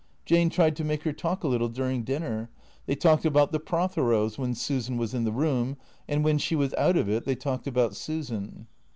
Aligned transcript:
Jane 0.25 0.49
tried 0.49 0.75
to 0.77 0.83
make 0.83 1.03
her 1.03 1.13
talk 1.13 1.43
a 1.43 1.47
little 1.47 1.69
during 1.69 2.03
dinner. 2.03 2.49
They 2.87 2.95
talked 2.95 3.23
about 3.23 3.51
the 3.51 3.59
Protheros 3.59 4.35
when 4.35 4.55
Susan 4.55 4.97
was 4.97 5.13
in 5.13 5.25
the 5.25 5.31
room, 5.31 5.77
and 6.07 6.23
when 6.23 6.39
she 6.39 6.55
was 6.55 6.73
out 6.73 6.97
of 6.97 7.07
it 7.07 7.23
they 7.25 7.35
talked 7.35 7.67
about 7.67 7.95
Susan. 7.95 8.65